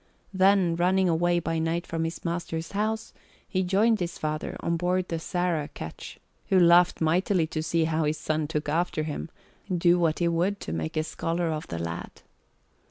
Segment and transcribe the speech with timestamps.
[0.33, 3.13] Then, running away by night from his master's house,
[3.47, 6.17] he joined his father on board the Sarah ketch,
[6.49, 9.29] who laughed mightily to see how his son took after him,
[9.71, 12.23] do what he would to make a scholar of the lad.